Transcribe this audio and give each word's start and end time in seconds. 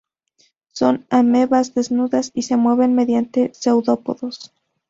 Son 0.71 1.05
amebas 1.11 1.75
desnudas 1.75 2.31
y 2.33 2.41
se 2.41 2.57
mueven 2.57 2.95
mediante 2.95 3.51
seudópodos. 3.53 4.51